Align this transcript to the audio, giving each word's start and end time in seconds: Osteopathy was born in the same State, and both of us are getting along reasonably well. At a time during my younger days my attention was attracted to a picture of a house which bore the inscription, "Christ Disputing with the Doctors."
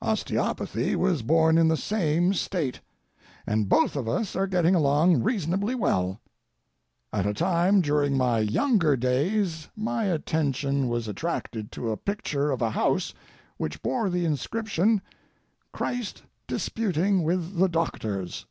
Osteopathy 0.00 0.96
was 0.96 1.20
born 1.20 1.58
in 1.58 1.68
the 1.68 1.76
same 1.76 2.32
State, 2.32 2.80
and 3.46 3.68
both 3.68 3.96
of 3.96 4.08
us 4.08 4.34
are 4.34 4.46
getting 4.46 4.74
along 4.74 5.22
reasonably 5.22 5.74
well. 5.74 6.18
At 7.12 7.26
a 7.26 7.34
time 7.34 7.82
during 7.82 8.16
my 8.16 8.38
younger 8.38 8.96
days 8.96 9.68
my 9.76 10.04
attention 10.06 10.88
was 10.88 11.06
attracted 11.06 11.70
to 11.72 11.90
a 11.90 11.98
picture 11.98 12.50
of 12.50 12.62
a 12.62 12.70
house 12.70 13.12
which 13.58 13.82
bore 13.82 14.08
the 14.08 14.24
inscription, 14.24 15.02
"Christ 15.70 16.22
Disputing 16.46 17.22
with 17.22 17.58
the 17.58 17.68
Doctors." 17.68 18.46